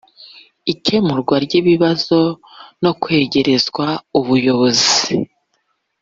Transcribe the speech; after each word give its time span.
ikemurwa 0.73 1.35
ry’ibibazo 1.45 2.19
no 2.83 2.91
kwegerezwa 3.01 3.85
ubuyobozi 4.19 5.13